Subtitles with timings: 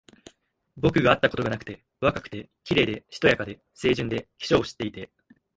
[0.77, 5.11] 僕があったことがなくて、若くて、綺麗で、しとやかで、清純で、化粧を知っていて、